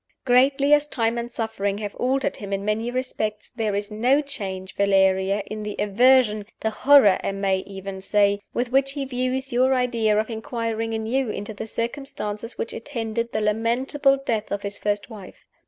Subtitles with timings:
[0.25, 4.73] "Greatly as time and suffering have altered him in many respects, there is no change,
[4.75, 9.75] Valeria, in the aversion the horror I may even say with which he views your
[9.75, 15.11] idea of inquiring anew into the circumstances which attended the lamentable death of his first
[15.11, 15.45] wife.